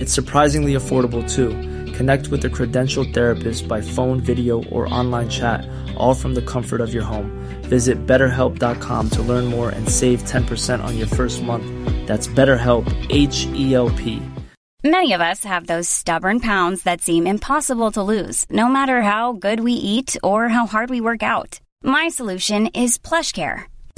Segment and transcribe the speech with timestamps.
[0.00, 1.50] It's surprisingly affordable too.
[1.92, 6.80] Connect with a credentialed therapist by phone, video, or online chat, all from the comfort
[6.80, 7.30] of your home.
[7.64, 11.66] Visit betterhelp.com to learn more and save 10% on your first month.
[12.06, 14.22] That's BetterHelp, H E L P.
[14.82, 19.34] Many of us have those stubborn pounds that seem impossible to lose, no matter how
[19.34, 21.60] good we eat or how hard we work out.
[21.82, 23.64] My solution is PlushCare.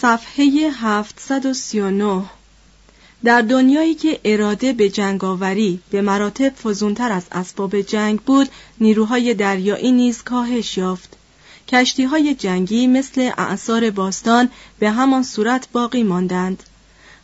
[0.00, 2.24] صفحه 739
[3.24, 8.48] در دنیایی که اراده به جنگاوری به مراتب فزونتر از اسباب جنگ بود
[8.80, 11.16] نیروهای دریایی نیز کاهش یافت.
[11.68, 16.62] کشتی های جنگی مثل اعثار باستان به همان صورت باقی ماندند.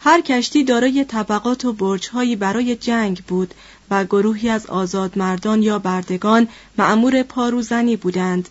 [0.00, 3.54] هر کشتی دارای طبقات و برجهایی برای جنگ بود
[3.90, 8.48] و گروهی از آزادمردان یا بردگان معمور پاروزنی بودند.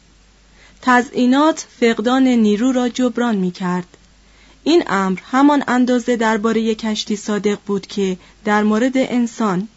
[0.81, 3.97] تزئینات فقدان نیرو را جبران می کرد
[4.63, 9.67] این امر همان اندازه درباره کشتی صادق بود که در مورد انسان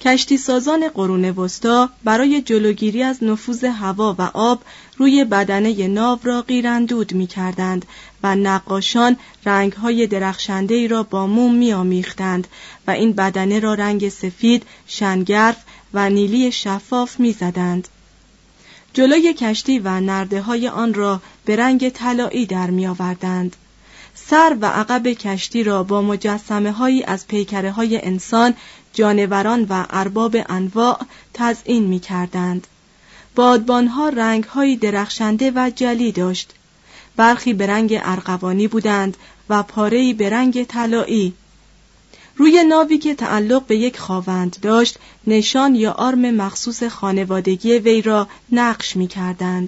[0.00, 4.62] کشتی سازان قرون وسطا برای جلوگیری از نفوذ هوا و آب
[4.96, 7.86] روی بدنه ناو را قیراندود می کردند
[8.22, 12.48] و نقاشان رنگهای درخشنده ای را با موم می آمیختند
[12.86, 15.56] و این بدنه را رنگ سفید، شنگرف
[15.94, 17.88] و نیلی شفاف می زدند.
[18.92, 23.56] جلوی کشتی و نرده های آن را به رنگ طلایی در می آوردند.
[24.26, 28.54] سر و عقب کشتی را با مجسمه هایی از پیکره های انسان،
[28.92, 31.00] جانوران و ارباب انواع
[31.34, 32.66] تزئین می کردند.
[33.34, 36.54] بادبانها رنگ های درخشنده و جلی داشت.
[37.16, 39.16] برخی به رنگ ارغوانی بودند
[39.48, 41.34] و پاره‌ای به رنگ طلایی.
[42.36, 48.28] روی ناوی که تعلق به یک خاوند داشت نشان یا آرم مخصوص خانوادگی وی را
[48.52, 49.67] نقش می کردند.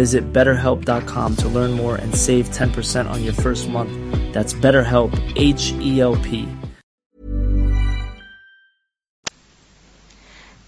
[0.00, 3.92] Visit betterhelp.com to learn more and save 10% on your first month.
[4.34, 6.48] That's BetterHelp, H E L P.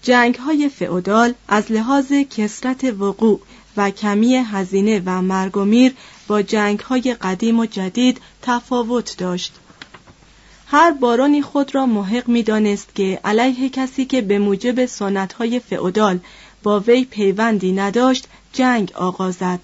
[0.01, 3.39] جنگ های فئودال از لحاظ کسرت وقوع
[3.77, 5.93] و کمی هزینه و مرگ و میر
[6.27, 9.53] با جنگ های قدیم و جدید تفاوت داشت.
[10.67, 15.59] هر بارانی خود را محق می دانست که علیه کسی که به موجب سنت های
[15.59, 16.19] فئودال
[16.63, 19.59] با وی پیوندی نداشت جنگ آغازد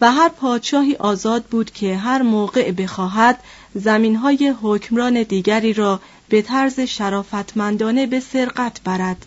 [0.00, 3.40] و هر پادشاهی آزاد بود که هر موقع بخواهد
[3.74, 9.26] زمین های حکمران دیگری را به طرز شرافتمندانه به سرقت برد.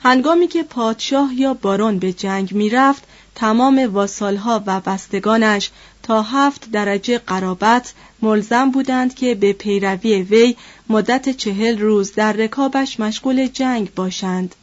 [0.00, 3.02] هنگامی که پادشاه یا بارون به جنگ می رفت
[3.34, 5.70] تمام واسالها و بستگانش
[6.02, 7.92] تا هفت درجه قرابت
[8.22, 10.56] ملزم بودند که به پیروی وی
[10.88, 14.54] مدت چهل روز در رکابش مشغول جنگ باشند.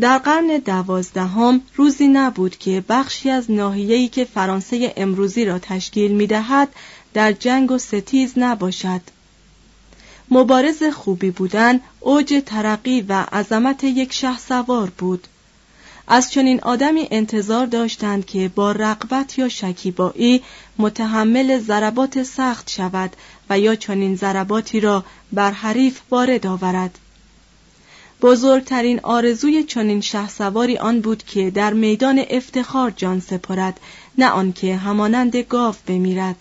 [0.00, 6.68] در قرن دوازدهم روزی نبود که بخشی از ناحیه‌ای که فرانسه امروزی را تشکیل می‌دهد
[7.14, 9.00] در جنگ و ستیز نباشد.
[10.30, 15.26] مبارز خوبی بودن اوج ترقی و عظمت یک شه سوار بود.
[16.08, 20.42] از چنین آدمی انتظار داشتند که با رقبت یا شکیبایی
[20.78, 23.16] متحمل ضربات سخت شود
[23.50, 26.98] و یا چنین ضرباتی را بر حریف وارد آورد.
[28.22, 33.80] بزرگترین آرزوی چنین شهسواری آن بود که در میدان افتخار جان سپرد
[34.18, 36.36] نه آنکه همانند گاو بمیرد.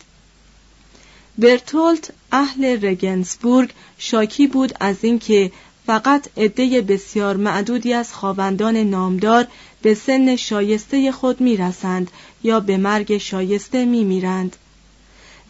[1.37, 5.51] برتولت اهل رگنسبورگ شاکی بود از اینکه
[5.85, 9.47] فقط عده بسیار معدودی از خواوندان نامدار
[9.81, 12.11] به سن شایسته خود می‌رسند
[12.43, 14.55] یا به مرگ شایسته میمیرند.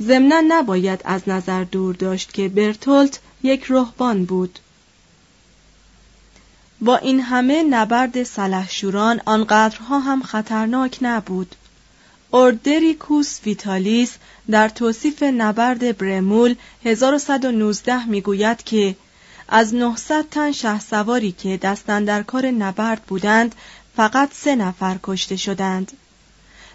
[0.02, 4.60] ضمنا نباید از نظر دور داشت که برتولت یک رهبان بود.
[6.82, 11.56] با این همه نبرد سلحشوران آنقدرها هم خطرناک نبود.
[12.32, 14.18] اوردریکوس ویتالیس
[14.50, 16.56] در توصیف نبرد برمول
[16.86, 18.96] 1119 می‌گوید که
[19.50, 23.56] از 900 تن شهسواری که دستن در کار نبرد بودند
[23.96, 25.92] فقط سه نفر کشته شدند.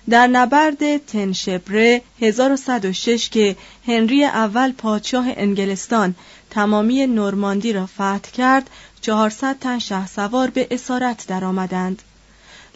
[0.09, 3.57] در نبرد تنشبره 1106 که
[3.87, 6.15] هنری اول پادشاه انگلستان
[6.51, 8.71] تمامی نورماندی را فتح کرد
[9.01, 12.03] 400 تن شهسوار به اسارت درآمدند.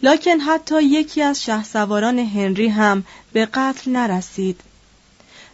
[0.03, 4.61] لکن حتی یکی از شهسواران هنری هم به قتل نرسید.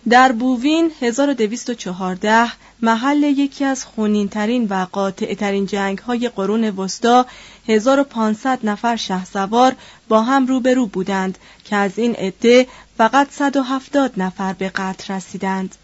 [0.10, 2.52] در بووین 1214
[2.82, 7.26] محل یکی از خونینترین و قاطعترین جنگ های قرون وسطا
[7.68, 9.76] 1500 نفر شهسوار
[10.08, 12.68] با هم روبرو بودند که از این عده
[12.98, 15.76] فقط 170 نفر به قتل رسیدند.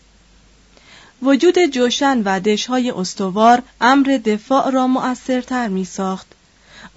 [1.21, 6.36] وجود جوشن و دشهای استوار امر دفاع را مؤثرتر می ساخت.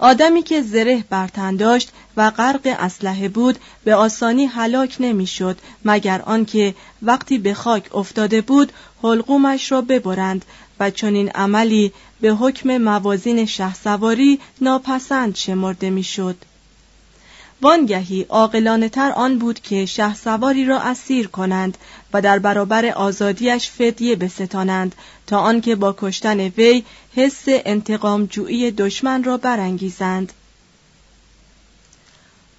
[0.01, 6.75] آدمی که زره برتن داشت و غرق اسلحه بود به آسانی هلاک نمی‌شد مگر آنکه
[7.01, 8.71] وقتی به خاک افتاده بود
[9.03, 10.45] حلقومش را ببرند
[10.79, 16.35] و چنین عملی به حکم موازین شهسواری ناپسند شمرده می‌شد.
[17.61, 21.77] وانگهی عاقلانه تر آن بود که شه سواری را اسیر کنند
[22.13, 24.95] و در برابر آزادیش فدیه بستانند
[25.27, 26.83] تا آنکه با کشتن وی
[27.15, 30.33] حس انتقام جویی دشمن را برانگیزند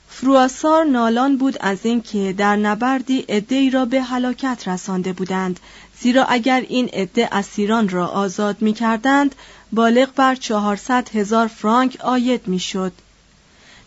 [0.09, 5.61] فرواسار نالان بود از اینکه در نبردی عدهای را به هلاکت رسانده بودند
[6.01, 9.35] زیرا اگر این عده اسیران را آزاد می کردند
[9.73, 12.93] بالغ بر چهارصد هزار فرانک آید می شد.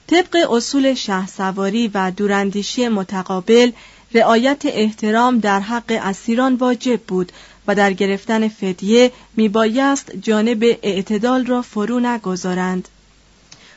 [0.07, 3.72] طبق اصول شهسواری و دوراندیشی متقابل
[4.13, 7.31] رعایت احترام در حق اسیران واجب بود
[7.68, 12.88] و در گرفتن فدیه میبایست جانب اعتدال را فرو نگذارند.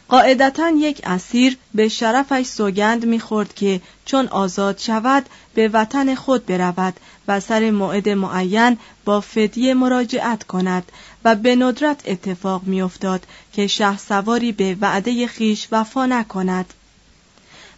[0.08, 6.94] قاعدتا یک اسیر به شرفش سوگند می‌خورد که چون آزاد شود به وطن خود برود
[7.28, 10.92] و سر موعد معین با فدیه مراجعت کند
[11.24, 16.74] و به ندرت اتفاق میافتاد که شه سواری به وعده خیش وفا نکند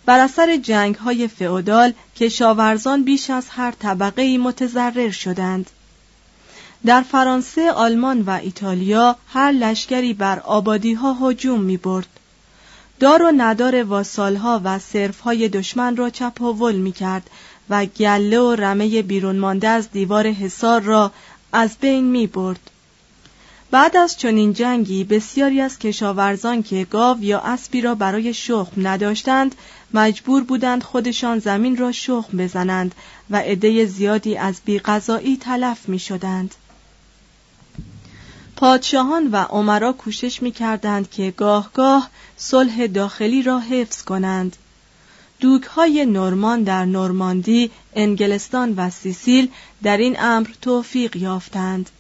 [0.06, 5.71] بر اثر جنگ های فئودال کشاورزان بیش از هر طبقه متضرر شدند
[6.87, 12.19] در فرانسه، آلمان و ایتالیا هر لشکری بر آبادی ها هجوم می برد.
[13.00, 14.81] دار و ندار واسالها و
[15.25, 17.31] های دشمن را چپاول می کرد
[17.70, 21.13] و گله و رمه بیرون مانده از دیوار حصار را
[21.53, 22.70] از بین می برد.
[23.70, 29.55] بعد از چنین جنگی بسیاری از کشاورزان که گاو یا اسبی را برای شخم نداشتند
[29.94, 32.94] مجبور بودند خودشان زمین را شخم بزنند
[33.31, 36.55] و عده زیادی از بیغذایی تلف می شدند.
[38.60, 44.56] پادشاهان و عمرا کوشش می کردند که گاه گاه صلح داخلی را حفظ کنند.
[45.40, 49.48] دوک های نورمان در نورماندی، انگلستان و سیسیل
[49.82, 51.90] در این امر توفیق یافتند.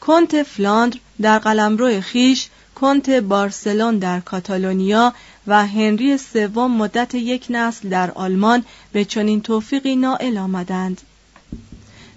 [0.00, 5.14] کنت فلاندر در قلمرو خیش کنت بارسلون در کاتالونیا
[5.46, 11.00] و هنری سوم مدت یک نسل در آلمان به چنین توفیقی نائل آمدند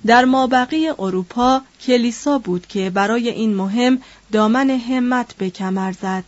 [0.07, 6.23] در مابقی اروپا کلیسا بود که برای این مهم دامن همت به کمر زد.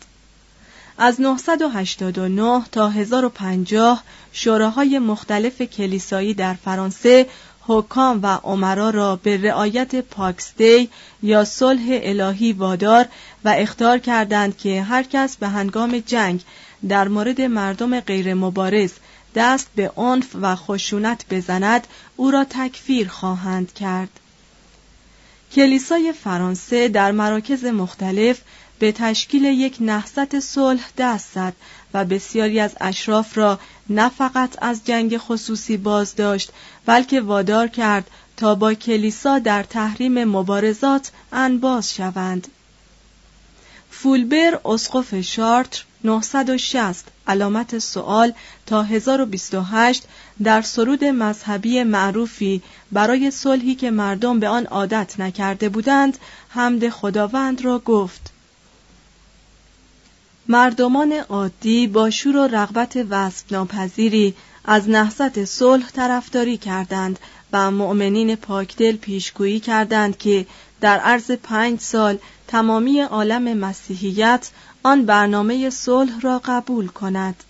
[0.97, 7.27] از 989 تا 1050 شوراهای مختلف کلیسایی در فرانسه
[7.61, 10.89] حکام و عمرا را به رعایت پاکسدی
[11.23, 13.05] یا صلح الهی وادار
[13.45, 16.43] و اختار کردند که هر کس به هنگام جنگ
[16.89, 18.91] در مورد مردم غیر مبارز
[19.35, 24.09] دست به عنف و خشونت بزند او را تکفیر خواهند کرد.
[25.51, 28.41] کلیسای فرانسه در مراکز مختلف
[28.79, 31.53] به تشکیل یک نهضت صلح دست زد
[31.93, 33.59] و بسیاری از اشراف را
[33.89, 36.51] نه فقط از جنگ خصوصی باز داشت
[36.85, 42.47] بلکه وادار کرد تا با کلیسا در تحریم مبارزات انباز شوند.
[44.01, 48.33] فولبر اسقف شارتر 960 علامت سوال
[48.65, 50.03] تا 1028
[50.43, 56.17] در سرود مذهبی معروفی برای صلحی که مردم به آن عادت نکرده بودند
[56.49, 58.31] حمد خداوند را گفت.
[60.47, 67.19] مردمان عادی با شور و رغبت وصف ناپذیری از نهضت صلح طرفداری کردند
[67.53, 70.45] و مؤمنین پاکدل پیشگویی کردند که
[70.81, 72.17] در عرض پنج سال
[72.47, 74.49] تمامی عالم مسیحیت
[74.83, 77.43] آن برنامه صلح را قبول کند.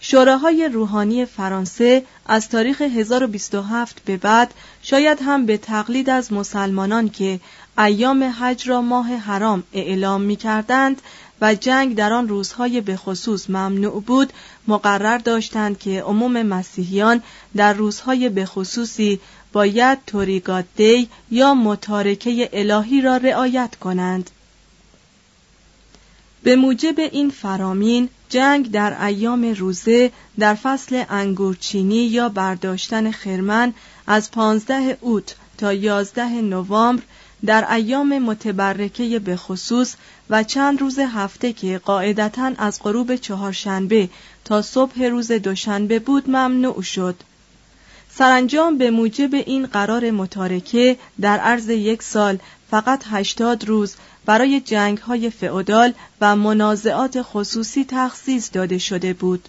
[0.00, 7.40] شوراهای روحانی فرانسه از تاریخ 1027 به بعد شاید هم به تقلید از مسلمانان که
[7.78, 11.02] ایام حج را ماه حرام اعلام می کردند
[11.40, 14.32] و جنگ در آن روزهای به خصوص ممنوع بود
[14.68, 17.22] مقرر داشتند که عموم مسیحیان
[17.56, 19.20] در روزهای به خصوصی
[19.52, 24.30] باید توریگات دی یا متارکه الهی را رعایت کنند.
[26.42, 33.74] به موجب این فرامین جنگ در ایام روزه در فصل انگورچینی یا برداشتن خرمن
[34.06, 37.02] از پانزده اوت تا یازده نوامبر
[37.44, 39.94] در ایام متبرکه به خصوص
[40.30, 44.08] و چند روز هفته که قاعدتا از غروب چهارشنبه
[44.44, 47.16] تا صبح روز دوشنبه بود ممنوع شد.
[48.18, 52.38] سرانجام به موجب این قرار متارکه در عرض یک سال
[52.70, 59.48] فقط هشتاد روز برای جنگ های فعودال و منازعات خصوصی تخصیص داده شده بود.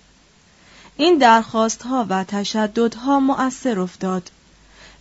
[0.97, 4.29] این درخواست ها و تشددها مؤثر افتاد.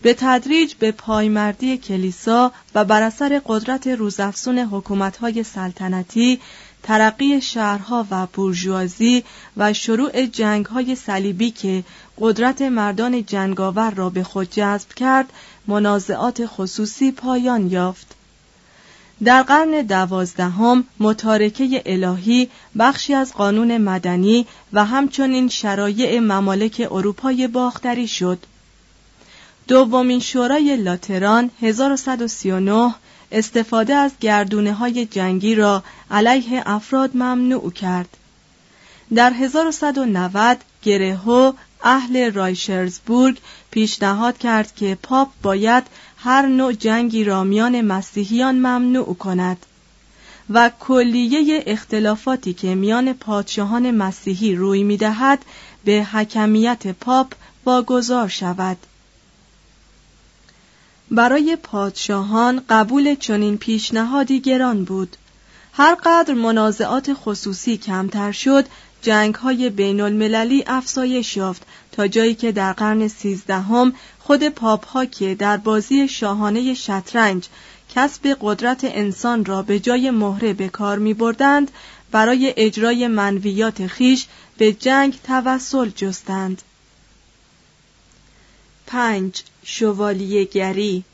[0.03, 6.41] به تدریج به پایمردی کلیسا و بر اثر قدرت روزافزون حکومت‌های سلطنتی
[6.83, 9.25] ترقی شهرها و بورژوازی
[9.57, 11.85] و شروع جنگ‌های صلیبی که
[12.21, 15.33] قدرت مردان جنگاور را به خود جذب کرد
[15.67, 18.15] منازعات خصوصی پایان یافت.
[19.25, 22.49] در قرن دوازدهم متارکه الهی
[22.79, 28.39] بخشی از قانون مدنی و همچنین شرایع ممالک اروپای باختری شد.
[29.69, 32.95] دومین شورای لاتران 1139
[33.33, 38.17] استفاده از گردونه های جنگی را علیه افراد ممنوع کرد.
[39.15, 43.39] در 1190 گرهو اهل رایشرزبورگ
[43.71, 45.85] پیشنهاد کرد که پاپ باید
[46.17, 49.67] هر نوع جنگی را میان مسیحیان ممنوع کند
[50.51, 55.45] و کلیه اختلافاتی که میان پادشاهان مسیحی روی می‌دهد
[55.85, 57.35] به حکمیت پاپ
[57.67, 58.77] واگذار شود
[61.13, 65.17] برای پادشاهان قبول چنین پیشنهادی گران بود
[65.73, 68.65] هر قدر منازعات خصوصی کمتر شد
[69.03, 75.05] جنگ های بین المللی افزایش یافت تا جایی که در قرن سیزدهم خود پاپ ها
[75.05, 77.49] که در بازی شاهانه شطرنج
[77.95, 81.71] کسب قدرت انسان را به جای مهره به کار می بردند
[82.11, 84.27] برای اجرای منویات خیش
[84.59, 86.63] به جنگ توسل جستند.
[88.93, 89.43] 5.
[89.65, 91.05] شوالیهگری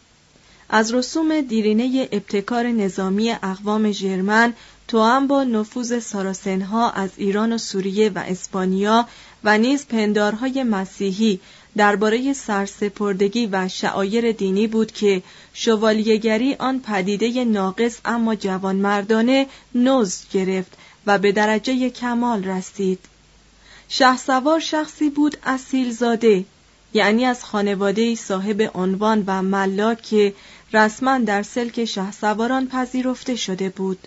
[0.68, 4.54] از رسوم دیرینه ابتکار نظامی اقوام ژرمن
[4.92, 9.08] هم با نفوذ ساراسنها از ایران و سوریه و اسپانیا
[9.44, 11.40] و نیز پندارهای مسیحی
[11.76, 15.23] درباره سرسپردگی و شعایر دینی بود که
[15.54, 20.73] شوالیهگری آن پدیده ناقص اما جوانمردانه نوز گرفت
[21.06, 22.99] و به درجه کمال رسید
[23.88, 26.44] شهسوار شخصی بود اصیل زاده
[26.98, 30.34] یعنی از خانواده صاحب عنوان و ملاک که
[30.72, 33.98] رسما در سلک شهسواران پذیرفته شده بود.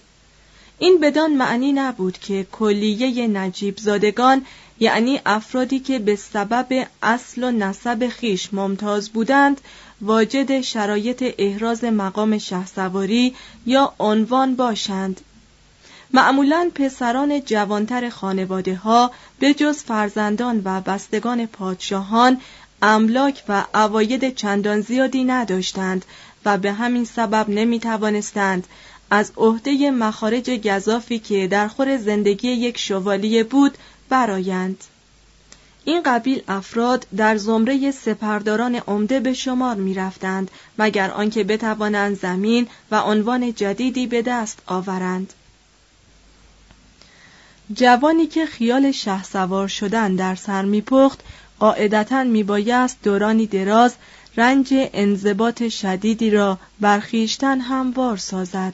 [0.79, 4.45] این بدان معنی نبود که کلیه نجیب زادگان
[4.79, 9.61] یعنی افرادی که به سبب اصل و نسب خیش ممتاز بودند
[10.01, 15.21] واجد شرایط احراز مقام شهسواری یا عنوان باشند.
[16.13, 22.41] معمولا پسران جوانتر خانواده ها به جز فرزندان و بستگان پادشاهان
[22.81, 26.05] املاک و عواید چندان زیادی نداشتند
[26.45, 28.67] و به همین سبب نمی توانستند
[29.11, 33.77] از عهده مخارج گذافی که در خور زندگی یک شوالیه بود
[34.09, 34.83] برایند.
[35.85, 42.67] این قبیل افراد در زمره سپرداران عمده به شمار می رفتند مگر آنکه بتوانند زمین
[42.91, 45.33] و عنوان جدیدی به دست آورند.
[47.73, 51.19] جوانی که خیال شه سوار شدن در سر میپخت
[51.61, 53.93] قاعدتا میبایست دورانی دراز
[54.37, 58.73] رنج انضباط شدیدی را برخیشتن هموار سازد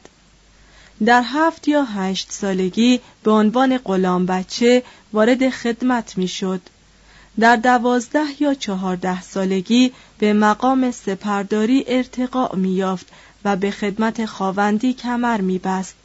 [1.05, 6.61] در هفت یا هشت سالگی به عنوان غلام بچه وارد خدمت می‌شد.
[7.39, 13.07] در دوازده یا چهارده سالگی به مقام سپرداری ارتقاء میافت
[13.45, 15.95] و به خدمت خاوندی کمر میبست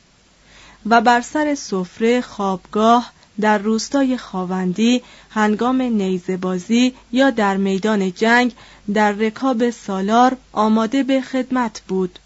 [0.87, 8.53] و بر سر سفره خوابگاه در روستای خاوندی هنگام نیزه بازی یا در میدان جنگ
[8.95, 12.19] در رکاب سالار آماده به خدمت بود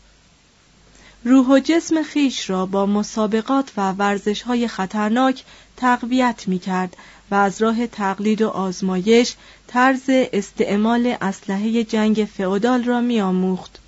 [1.24, 5.44] روح و جسم خیش را با مسابقات و ورزش های خطرناک
[5.76, 6.96] تقویت می کرد
[7.30, 9.34] و از راه تقلید و آزمایش
[9.66, 13.78] طرز استعمال اسلحه جنگ فئودال را می آموخت.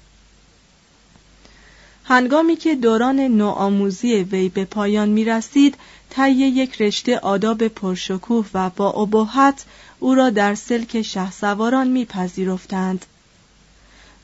[2.04, 5.76] هنگامی که دوران نوآموزی وی به پایان می رسید
[6.10, 9.64] طی یک رشته آداب پرشکوه و با ابهت
[10.00, 13.06] او را در سلک شهسواران میپذیرفتند.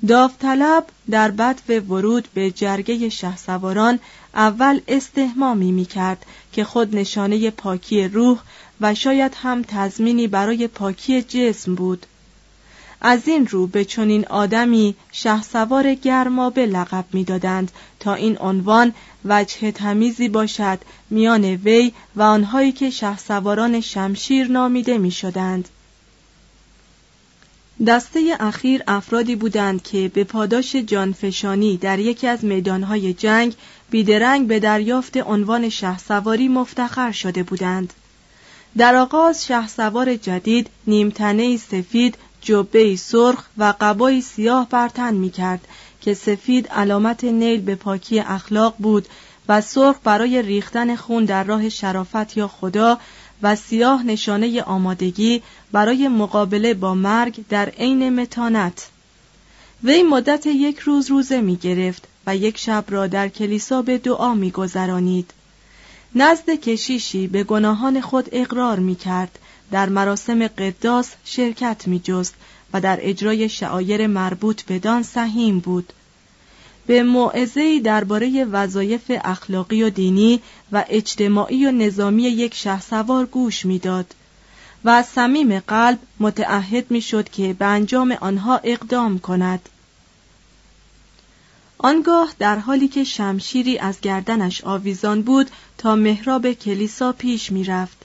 [0.08, 3.98] داوطلب در بدو ورود به جرگه شهسواران
[4.34, 8.38] اول استهمامی می کرد که خود نشانه پاکی روح
[8.80, 12.06] و شاید هم تضمینی برای پاکی جسم بود.
[13.00, 20.28] از این رو به چنین آدمی شهسوار گرمابه لقب می‌دادند تا این عنوان وجه تمیزی
[20.28, 20.78] باشد
[21.10, 25.68] میان وی و آنهایی که شهسواران شمشیر نامیده می‌شدند.
[27.86, 33.54] دسته اخیر افرادی بودند که به پاداش جانفشانی در یکی از میدانهای جنگ
[33.90, 37.92] بیدرنگ به دریافت عنوان شهسواری مفتخر شده بودند.
[38.76, 45.68] در آغاز شهسوار جدید نیمتنه سفید جبه سرخ و قبای سیاه بر تن می کرد
[46.04, 49.08] که سفید علامت نیل به پاکی اخلاق بود
[49.48, 52.98] و سرخ برای ریختن خون در راه شرافت یا خدا
[53.42, 55.42] و سیاه نشانه آمادگی
[55.72, 58.88] برای مقابله با مرگ در عین متانت.
[59.84, 64.34] وی مدت یک روز روزه می گرفت و یک شب را در کلیسا به دعا
[64.34, 65.30] می گذرانید.
[66.14, 69.38] نزد کشیشی به گناهان خود اقرار می کرد.
[69.70, 72.34] در مراسم قداس شرکت می جست
[72.72, 75.92] و در اجرای شعایر مربوط بدان سهیم بود.
[76.86, 80.40] به موعظه‌ای درباره وظایف اخلاقی و دینی
[80.72, 84.14] و اجتماعی و نظامی یک شهسوار گوش می‌داد
[84.84, 89.68] و صمیم قلب متعهد می‌شد که به انجام آنها اقدام کند
[91.78, 97.96] آنگاه در حالی که شمشیری از گردنش آویزان بود تا محراب کلیسا پیش می‌رفت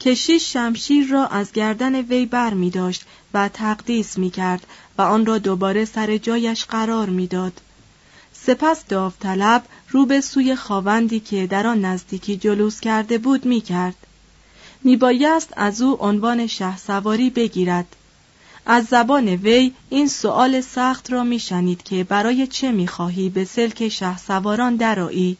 [0.00, 3.04] کشیش شمشیر را از گردن وی بر می داشت
[3.34, 4.66] و تقدیس می کرد
[4.98, 7.60] و آن را دوباره سر جایش قرار می‌داد.
[8.48, 13.94] سپس داوطلب رو به سوی خاوندی که در آن نزدیکی جلوس کرده بود می کرد.
[14.84, 17.96] می بایست از او عنوان شه سواری بگیرد.
[18.66, 24.18] از زبان وی این سؤال سخت را میشنید که برای چه می‌خواهی به سلک شه
[24.18, 25.36] سواران درایی؟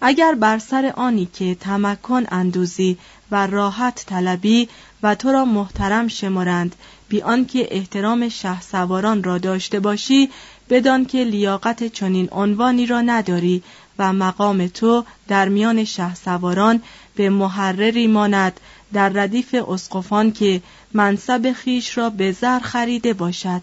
[0.00, 2.98] اگر بر سر آنی که تمکن اندوزی
[3.30, 4.68] و راحت طلبی
[5.02, 6.76] و تو را محترم شمارند
[7.08, 10.30] بی آنکه احترام شه سواران را داشته باشی
[10.70, 13.62] بدان که لیاقت چنین عنوانی را نداری
[13.98, 16.82] و مقام تو در میان شه سواران
[17.14, 18.60] به محرری ماند
[18.92, 23.62] در ردیف اسقفان که منصب خیش را به زر خریده باشد.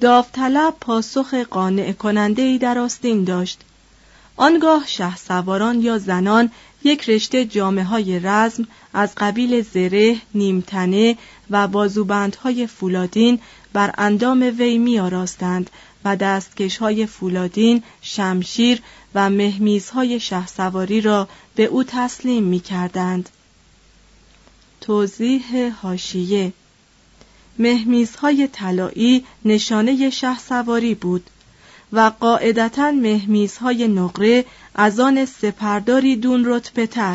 [0.00, 3.60] داوطلب پاسخ قانع کننده ای در آستین داشت.
[4.36, 6.50] آنگاه شه سواران یا زنان
[6.84, 11.16] یک رشته جامعه های رزم از قبیل زره، نیمتنه
[11.50, 13.40] و بازوبندهای فولادین
[13.72, 15.70] بر اندام وی می آراستند
[16.04, 18.82] و دستکش های فولادین، شمشیر
[19.14, 23.28] و مهمیزهای شهسواری را به او تسلیم می کردند.
[24.80, 26.52] توضیح هاشیه
[27.58, 31.30] مهمیزهای طلایی نشانه شهسواری بود
[31.92, 37.14] و قاعدتا مهمیزهای نقره از آن سپرداری دون رتبه تر.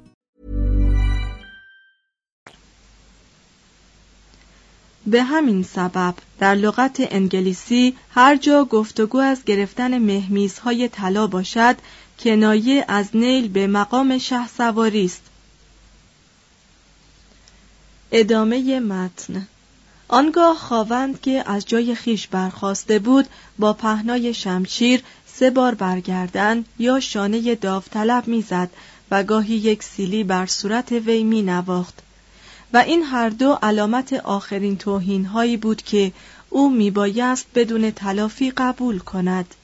[5.07, 11.75] به همین سبب در لغت انگلیسی هر جا گفتگو از گرفتن مهمیزهای طلا باشد
[12.19, 15.23] کنایه از نیل به مقام شه سواری است.
[18.11, 19.47] ادامه متن.
[20.07, 23.27] آنگاه خواوند که از جای خیش برخواسته بود
[23.59, 28.69] با پهنای شمشیر سه بار برگردن یا شانه داوطلب می‌زد
[29.11, 31.99] و گاهی یک سیلی بر صورت وی می نواخت
[32.73, 36.11] و این هر دو علامت آخرین توهین هایی بود که
[36.49, 39.55] او میبایست بدون تلافی قبول کند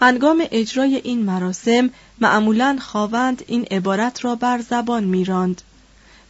[0.00, 5.62] هنگام اجرای این مراسم معمولا خواوند این عبارت را بر زبان میراند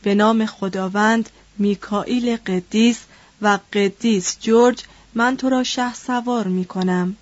[0.02, 2.98] به نام خداوند میکائیل قدیس
[3.42, 4.82] و قدیس جورج
[5.14, 7.16] من تو را شه سوار می کنم.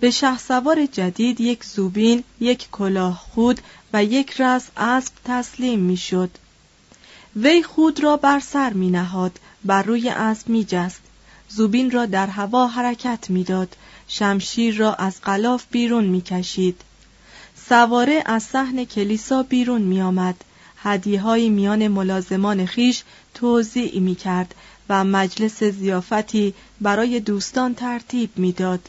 [0.00, 3.60] به شه سوار جدید یک زوبین، یک کلاه خود
[3.92, 6.30] و یک رس اسب تسلیم می شد.
[7.42, 11.00] وی خود را بر سر می نهاد بر روی اسب می جست.
[11.48, 13.76] زوبین را در هوا حرکت می‌داد
[14.08, 16.80] شمشیر را از غلاف بیرون می کشید.
[17.68, 20.44] سواره از صحن کلیسا بیرون می آمد.
[21.22, 23.02] های میان ملازمان خیش
[23.34, 24.54] توضیع می کرد
[24.88, 28.88] و مجلس زیافتی برای دوستان ترتیب می‌داد.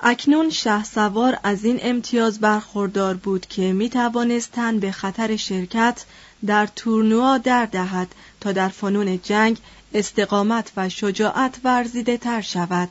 [0.00, 6.04] اکنون شه سوار از این امتیاز برخوردار بود که می توانست تن به خطر شرکت
[6.46, 9.58] در تورنوا در دهد تا در فنون جنگ
[9.94, 12.88] استقامت و شجاعت ورزیده تر شود.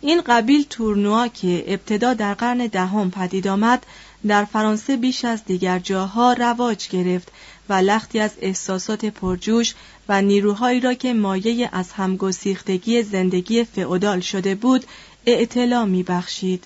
[0.00, 3.86] این قبیل تورنوا که ابتدا در قرن دهم پدید آمد
[4.26, 7.28] در فرانسه بیش از دیگر جاها رواج گرفت
[7.68, 9.74] و لختی از احساسات پرجوش
[10.08, 14.84] و نیروهایی را که مایه از همگسیختگی زندگی فئودال شده بود
[15.26, 16.64] اعتلا می بخشید.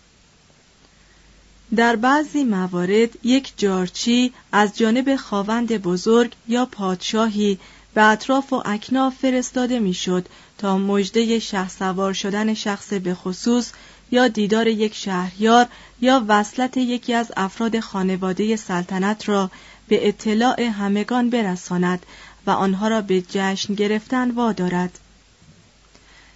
[1.77, 7.59] در بعضی موارد یک جارچی از جانب خواوند بزرگ یا پادشاهی
[7.95, 10.27] به اطراف و اکناف فرستاده می‌شد
[10.59, 13.73] تا مژده شه سوار شدن شخص به خصوص
[14.11, 15.67] یا دیدار یک شهریار
[16.01, 19.51] یا وصلت یکی از افراد خانواده سلطنت را
[19.89, 22.07] به اطلاع همگان برساند
[22.47, 24.99] و آنها را به جشن گرفتن وادارد.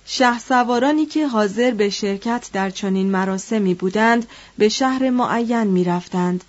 [0.07, 4.27] شه سوارانی که حاضر به شرکت در چنین مراسمی بودند
[4.59, 6.45] به شهر معین می رفتند.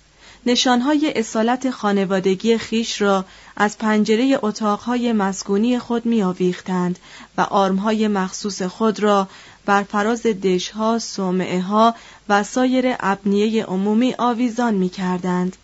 [0.46, 3.24] نشانهای اصالت خانوادگی خیش را
[3.56, 6.54] از پنجره اتاقهای مسکونی خود می
[7.38, 9.28] و آرمهای مخصوص خود را
[9.66, 11.94] بر فراز دشها، صومعه ها
[12.28, 15.56] و سایر ابنیه عمومی آویزان می کردند.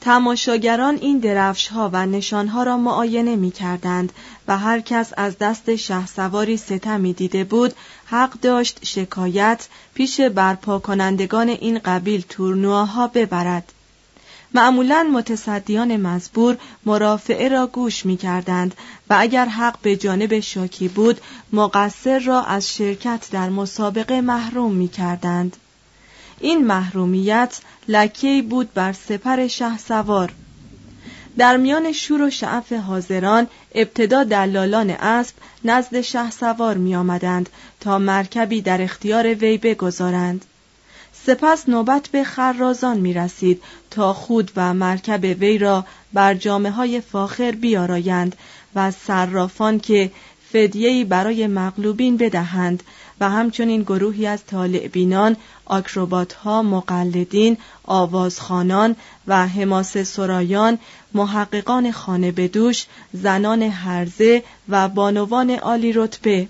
[0.00, 4.12] تماشاگران این درفش ها و نشان ها را معاینه می کردند
[4.48, 7.74] و هر کس از دست شه سواری ستمی دیده بود
[8.06, 13.72] حق داشت شکایت پیش برپا کنندگان این قبیل تورنواها ببرد.
[14.54, 18.74] معمولا متصدیان مزبور مرافعه را گوش می کردند
[19.10, 21.20] و اگر حق به جانب شاکی بود
[21.52, 25.56] مقصر را از شرکت در مسابقه محروم می کردند.
[26.40, 30.32] این محرومیت لکهی بود بر سپر شه سوار.
[31.38, 37.48] در میان شور و شعف حاضران ابتدا دلالان اسب نزد شه سوار می آمدند
[37.80, 40.44] تا مرکبی در اختیار وی بگذارند.
[41.26, 47.00] سپس نوبت به خرازان می رسید تا خود و مرکب وی را بر جامعه های
[47.00, 48.36] فاخر بیارایند
[48.74, 50.10] و صرافان که
[50.52, 52.82] فدیهی برای مغلوبین بدهند
[53.20, 60.78] و همچنین گروهی از طالعبینان، آکروبات ها، مقلدین، آوازخانان و حماس سرایان،
[61.14, 66.48] محققان خانه بدوش، زنان هرزه و بانوان عالی رتبه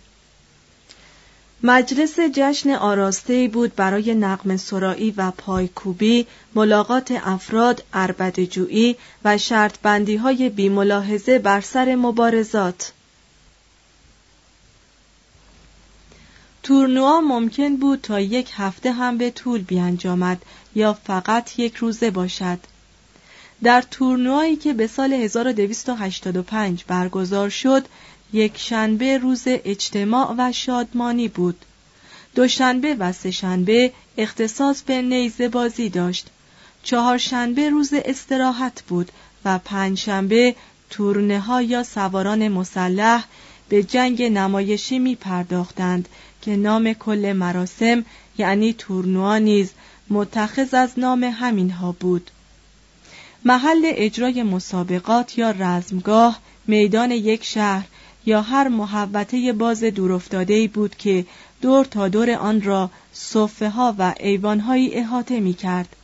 [1.63, 10.17] مجلس جشن آراسته بود برای نقم سرایی و پایکوبی، ملاقات افراد، اربدجویی و شرط بندی
[10.17, 12.93] های بی ملاحظه بر سر مبارزات.
[16.71, 20.43] تورنوا ممکن بود تا یک هفته هم به طول بیانجامد
[20.75, 22.59] یا فقط یک روزه باشد.
[23.63, 27.87] در تورنوایی که به سال 1285 برگزار شد،
[28.33, 31.65] یک شنبه روز اجتماع و شادمانی بود.
[32.35, 36.27] دوشنبه و سهشنبه اختصاص به نیزه بازی داشت
[36.83, 39.13] چهارشنبه روز استراحت بود
[39.45, 40.55] و پنجشنبه
[40.91, 43.25] تورنه ها یا سواران مسلح
[43.71, 46.09] به جنگ نمایشی می پرداختند
[46.43, 48.05] که نام کل مراسم
[48.39, 49.71] یعنی تورنوا نیز
[50.11, 52.31] متخذ از نام همین ها بود.
[53.45, 57.87] محل اجرای مسابقات یا رزمگاه میدان یک شهر
[58.27, 61.27] یا هر محوطه باز دورافتاده بود که
[61.63, 65.97] دور تا دور آن را صفه ها و ایوانهایی احاطه می کرد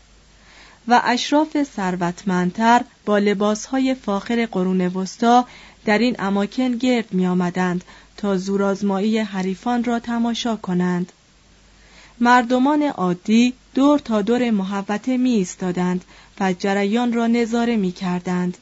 [0.89, 5.47] و اشراف ثروتمندتر با لباسهای فاخر قرون وسطا
[5.87, 7.85] در این اماکن گرد می آمدند
[8.17, 11.13] تا زورآزمایی حریفان را تماشا کنند
[12.21, 16.05] مردمان عادی دور تا دور محوطه می ایستادند
[16.41, 18.59] و جریان را نظاره می کردند.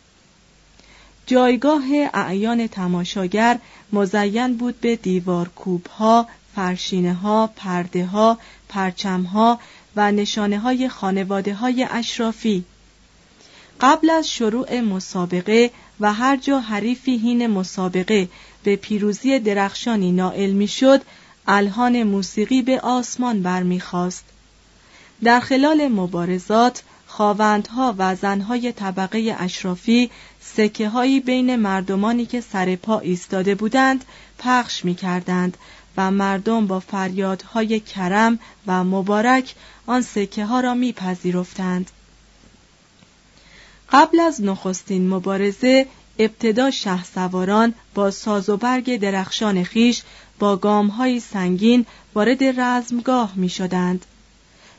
[1.26, 1.84] جایگاه
[2.14, 3.58] اعیان تماشاگر
[3.92, 9.60] مزین بود به دیوار کوب ها، فرشینه ها، پرده ها، پرچم ها
[9.96, 12.64] و نشانه های خانواده های اشرافی.
[13.80, 18.28] قبل از شروع مسابقه و هر جا حریفی هین مسابقه
[18.64, 21.02] به پیروزی درخشانی نائل می‌شد
[21.48, 24.24] الهان موسیقی به آسمان برمیخواست
[25.24, 32.98] در خلال مبارزات خواوندها و زنهای طبقه اشرافی سکه هایی بین مردمانی که سر پا
[32.98, 34.04] ایستاده بودند
[34.38, 35.56] پخش می کردند
[35.96, 39.54] و مردم با فریادهای کرم و مبارک
[39.86, 41.90] آن سکه ها را می پذیرفتند.
[43.94, 45.86] قبل از نخستین مبارزه
[46.18, 50.02] ابتدا شه سواران با ساز و برگ درخشان خیش
[50.38, 54.04] با های سنگین وارد رزمگاه می شدند.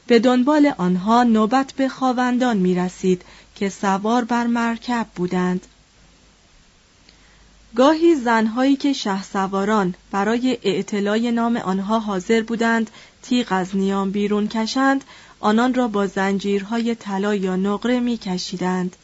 [0.08, 3.22] به دنبال آنها نوبت به خواوندان می رسید
[3.56, 5.68] که سوار بر مرکب بودند.
[7.76, 12.90] گاهی زنهایی که شه سواران برای اعتلای نام آنها حاضر بودند
[13.22, 15.04] تیغ از نیام بیرون کشند
[15.40, 18.96] آنان را با زنجیرهای طلا یا نقره می کشیدند.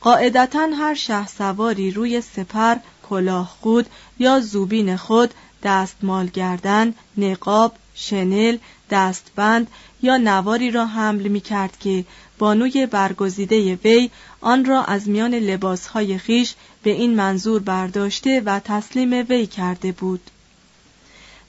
[0.00, 2.76] قاعدتا هر شه سواری روی سپر
[3.08, 3.86] کلاه خود
[4.18, 8.58] یا زوبین خود دستمال گردن، نقاب، شنل،
[8.90, 9.70] دستبند
[10.02, 12.04] یا نواری را حمل می کرد که
[12.38, 19.12] بانوی برگزیده وی آن را از میان لباسهای خیش به این منظور برداشته و تسلیم
[19.28, 20.30] وی کرده بود.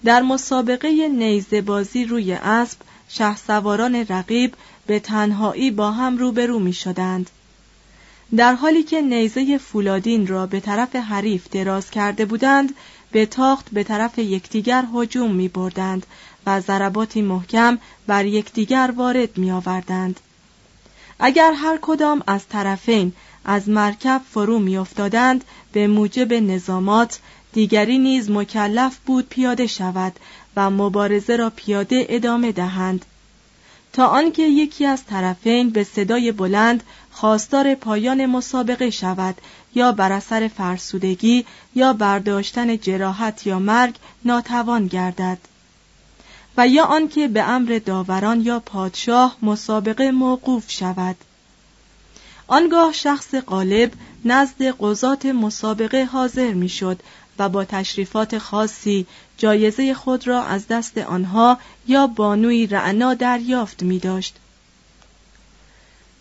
[0.06, 2.78] در مسابقه نیزه بازی روی اسب
[3.48, 4.54] سواران رقیب
[4.88, 7.30] به تنهایی با هم روبرو می شدند.
[8.36, 12.76] در حالی که نیزه فولادین را به طرف حریف دراز کرده بودند
[13.12, 16.06] به تاخت به طرف یکدیگر هجوم می بردند
[16.46, 20.20] و ضرباتی محکم بر یکدیگر وارد می آوردند.
[21.20, 23.14] اگر هر کدام از طرفین
[23.46, 27.20] از مرکب فرو می افتادند به موجب نظامات
[27.54, 30.20] دیگری نیز مکلف بود پیاده شود
[30.58, 33.06] و مبارزه را پیاده ادامه دهند.
[33.94, 39.36] تا آنکه یکی از طرفین به صدای بلند خواستار پایان مسابقه شود
[39.76, 45.38] یا بر اثر فرسودگی یا برداشتن جراحت یا مرگ ناتوان گردد
[46.58, 51.16] و یا آنکه به امر داوران یا پادشاه مسابقه موقوف شود.
[52.48, 53.92] آنگاه شخص غالب
[54.26, 57.00] نزد قضات مسابقه حاضر می‌شد
[57.40, 59.06] و با تشریفات خاصی
[59.38, 64.36] جایزه خود را از دست آنها یا بانوی رعنا دریافت می داشت.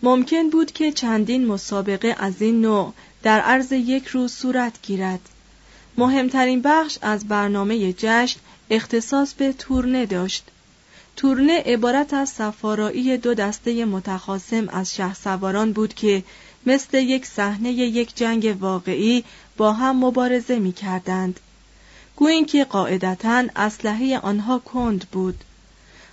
[0.02, 5.20] ممکن بود که چندین مسابقه از این نوع در عرض یک روز صورت گیرد.
[5.98, 10.44] مهمترین بخش از برنامه جشن اختصاص به تورنه داشت.
[11.16, 16.24] تورنه عبارت از سفارایی دو دسته متخاصم از شه سواران بود که
[16.66, 19.24] مثل یک صحنه یک جنگ واقعی
[19.56, 21.40] با هم مبارزه می کردند.
[22.16, 25.44] گویین که قاعدتا اسلحه آنها کند بود.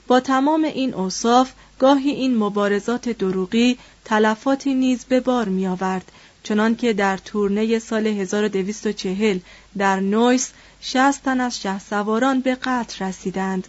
[0.08, 6.12] با تمام این اوصاف گاهی این مبارزات دروغی تلفاتی نیز به بار می آورد
[6.44, 9.40] چنانکه در تورنه سال 1240
[9.78, 13.68] در نویس شستن از شه سواران به قتل رسیدند.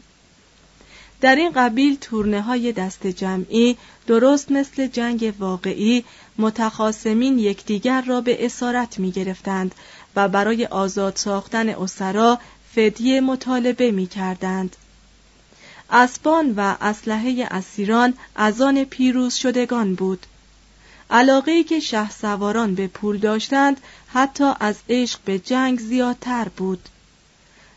[1.24, 6.04] در این قبیل تورنه های دست جمعی درست مثل جنگ واقعی
[6.38, 9.74] متخاسمین یکدیگر را به اسارت می گرفتند
[10.16, 12.38] و برای آزاد ساختن اسرا
[12.74, 14.76] فدیه مطالبه می کردند.
[15.90, 20.26] اسبان و اسلحه اسیران از آن پیروز شدگان بود.
[21.10, 26.88] علاقه که شه سواران به پول داشتند حتی از عشق به جنگ زیادتر بود.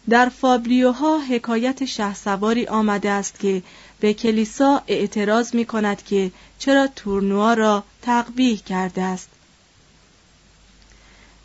[0.09, 3.63] در فابلیوها حکایت شه سواری آمده است که
[3.99, 9.29] به کلیسا اعتراض می کند که چرا تورنوا را تقبیح کرده است.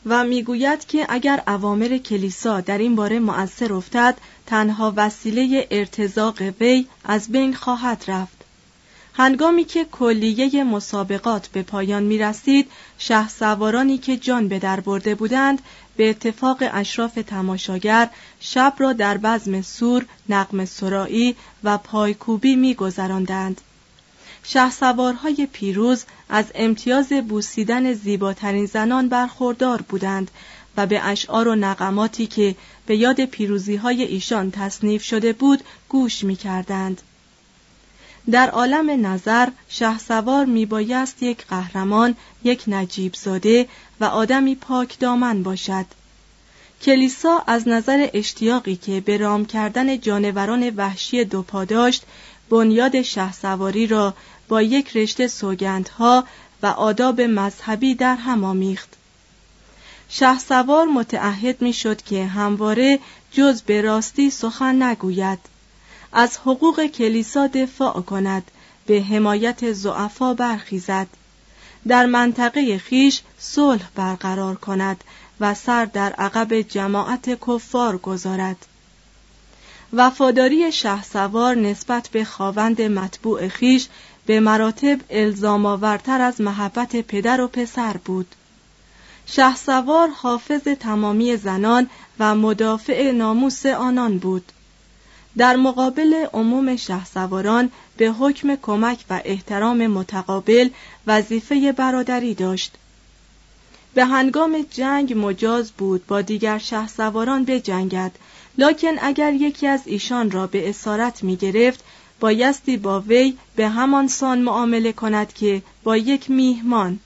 [0.07, 6.87] و می‌گوید که اگر اوامر کلیسا در این باره مؤثر افتد تنها وسیله ارتزاق وی
[7.05, 8.43] از بین خواهد رفت.
[9.15, 15.15] هنگامی که کلیه مسابقات به پایان می رسید شه سوارانی که جان به در برده
[15.15, 15.63] بودند
[15.97, 23.61] به اتفاق اشراف تماشاگر شب را در بزم سور، نقم سرایی و پایکوبی می گذراندند.
[24.45, 30.31] شه سوارهای پیروز از امتیاز بوسیدن زیباترین زنان برخوردار بودند
[30.77, 32.55] و به اشعار و نقماتی که
[32.87, 37.03] به یاد پیروزی های ایشان تصنیف شده بود گوش می کردند.
[38.31, 43.69] در عالم نظر شهسوار می بایست یک قهرمان، یک نجیب زاده
[44.01, 45.87] و آدمی پاک دامن باشد.
[46.83, 52.03] کلیسا از نظر اشتیاقی که به رام کردن جانوران وحشی دوپا داشت
[52.51, 54.15] بنیاد شهسواری را
[54.49, 56.25] با یک رشته سوگندها
[56.63, 58.89] و آداب مذهبی در هم آمیخت.
[60.09, 62.99] شهسوار متعهد می شد که همواره
[63.33, 65.39] جز به راستی سخن نگوید
[66.13, 68.51] از حقوق کلیسا دفاع کند
[68.87, 71.07] به حمایت زعفا برخیزد.
[71.89, 75.05] در منطقه خیش صلح برقرار کند
[75.41, 78.67] و سر در عقب جماعت کفار گذارد.
[79.93, 83.89] وفاداری شهسوار نسبت به خاوند مطبوع خیش
[84.27, 88.27] به مراتب الزام آورتر از محبت پدر و پسر بود.
[89.27, 94.53] شهسوار حافظ تمامی زنان و مدافع ناموس آنان بود.
[95.37, 100.69] در مقابل عموم شهسواران به حکم کمک و احترام متقابل
[101.07, 102.73] وظیفه برادری داشت.
[103.95, 108.13] به هنگام جنگ مجاز بود با دیگر شهسواران بجنگد
[108.59, 111.85] لکن اگر یکی از ایشان را به اسارت می گرفت
[112.21, 117.01] بایستی با وی به همان سان معامله کند که با یک میهمان.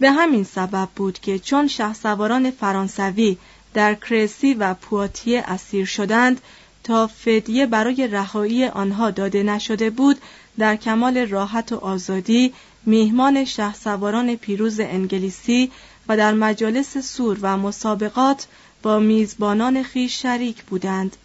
[0.00, 3.36] به همین سبب بود که چون شهسواران فرانسوی
[3.74, 6.40] در کرسی و پواتیه اسیر شدند
[6.84, 10.18] تا فدیه برای رهایی آنها داده نشده بود
[10.58, 12.52] در کمال راحت و آزادی
[12.86, 15.70] میهمان شهسواران پیروز انگلیسی
[16.08, 18.46] و در مجالس سور و مسابقات
[18.82, 21.16] با میزبانان خیش شریک بودند.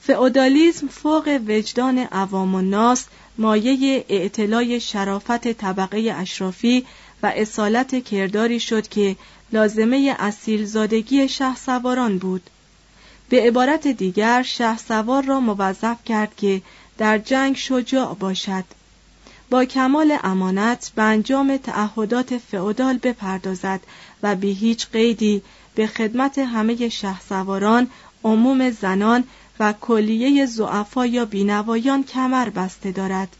[0.00, 3.04] فئودالیسم فوق وجدان عوام و ناس
[3.38, 6.86] مایه اعتلای شرافت طبقه اشرافی
[7.22, 9.16] و اصالت کرداری شد که
[9.52, 12.50] لازمه اصیل زادگی شه سواران بود.
[13.32, 16.62] به عبارت دیگر شه سوار را موظف کرد که
[16.98, 18.64] در جنگ شجاع باشد.
[19.50, 23.80] با کمال امانت به انجام تعهدات فئودال بپردازد
[24.22, 25.42] و به هیچ قیدی
[25.74, 26.90] به خدمت همه
[27.28, 27.90] سواران،
[28.24, 29.24] عموم زنان
[29.60, 33.36] و کلیه زعفا یا بینوایان کمر بسته دارد.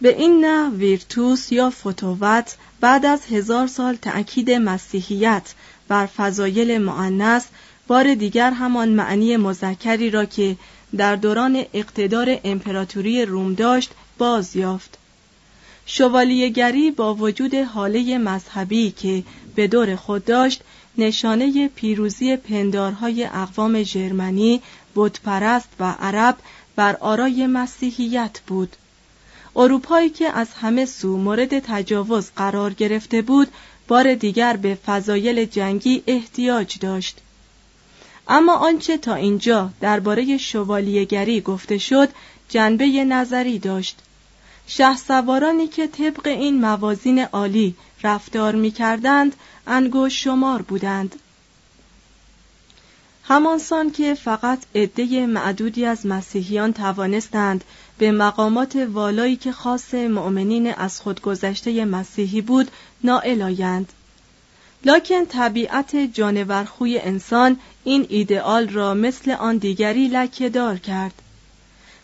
[0.00, 5.54] به این نه ویرتوس یا فتووت بعد از هزار سال تأکید مسیحیت
[5.88, 7.46] بر فضایل معنس
[7.86, 10.56] بار دیگر همان معنی مذکری را که
[10.96, 14.98] در دوران اقتدار امپراتوری روم داشت باز یافت.
[15.86, 19.22] شوالیهگری با وجود حاله مذهبی که
[19.54, 20.62] به دور خود داشت
[20.98, 24.62] نشانه پیروزی پندارهای اقوام ژرمنی
[24.96, 26.36] بتپرست و عرب
[26.76, 28.76] بر آرای مسیحیت بود.
[29.56, 33.48] اروپایی که از همه سو مورد تجاوز قرار گرفته بود
[33.88, 37.18] بار دیگر به فضایل جنگی احتیاج داشت.
[38.28, 42.08] اما آنچه تا اینجا درباره شوالیهگری گفته شد
[42.48, 43.98] جنبه نظری داشت.
[44.96, 51.16] سوارانی که طبق این موازین عالی رفتار می کردند انگوش شمار بودند.
[53.30, 57.64] همانسان که فقط عده معدودی از مسیحیان توانستند
[57.98, 62.70] به مقامات والایی که خاص مؤمنین از خودگذشته مسیحی بود
[63.04, 63.92] نائل آیند.
[64.84, 71.22] لکن طبیعت جانورخوی انسان این ایدئال را مثل آن دیگری لکه دار کرد.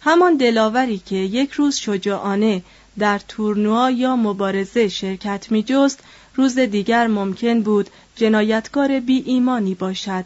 [0.00, 2.62] همان دلاوری که یک روز شجاعانه
[2.98, 6.00] در تورنوا یا مبارزه شرکت می جست
[6.34, 10.24] روز دیگر ممکن بود جنایتکار بی ایمانی باشد.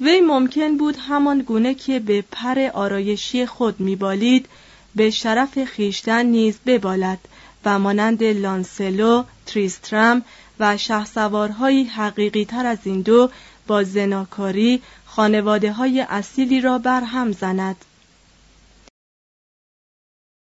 [0.00, 4.48] وی ممکن بود همان گونه که به پر آرایشی خود میبالید
[4.94, 7.18] به شرف خیشتن نیز ببالد
[7.64, 10.22] و مانند لانسلو، تریسترم
[10.60, 13.30] و شهسوارهایی حقیقی تر از این دو
[13.66, 17.76] با زناکاری خانواده های اصیلی را بر هم زند.